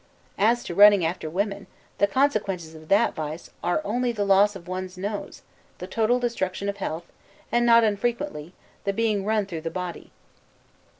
As 0.39 0.63
to 0.63 0.73
running 0.73 1.05
after 1.05 1.29
women, 1.29 1.67
the 1.99 2.07
consequences 2.07 2.73
of 2.73 2.87
that 2.87 3.13
vice 3.13 3.51
are 3.63 3.81
only 3.85 4.11
the 4.11 4.25
loss 4.25 4.55
of 4.55 4.67
one's 4.67 4.97
nose, 4.97 5.43
the 5.77 5.85
total 5.85 6.17
destruction 6.19 6.67
of 6.69 6.77
health, 6.77 7.05
and, 7.51 7.67
not 7.67 7.83
unfrequently, 7.83 8.53
the 8.83 8.93
being 8.93 9.23
run 9.25 9.45
through 9.45 9.61
the 9.61 9.69
body. 9.69 10.09